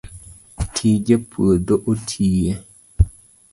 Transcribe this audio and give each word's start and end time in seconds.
tije 0.73 1.15
puodho 1.29 1.75
otiye 1.91 2.51